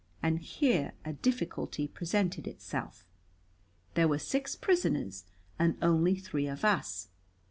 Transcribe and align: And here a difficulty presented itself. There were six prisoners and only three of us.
And 0.23 0.39
here 0.39 0.93
a 1.05 1.13
difficulty 1.13 1.87
presented 1.87 2.47
itself. 2.47 3.05
There 3.93 4.07
were 4.07 4.17
six 4.17 4.55
prisoners 4.55 5.25
and 5.59 5.77
only 5.79 6.15
three 6.15 6.47
of 6.47 6.65
us. 6.65 7.09